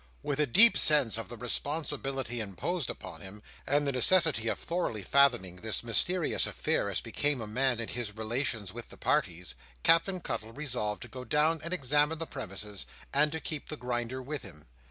[0.23, 5.03] With a deep sense of the responsibility imposed upon him, and the necessity of thoroughly
[5.03, 9.53] fathoming this mysterious affair as became a man in his relations with the parties,
[9.83, 14.23] Captain Cuttle resolved to go down and examine the premises, and to keep the Grinder
[14.23, 14.65] with him.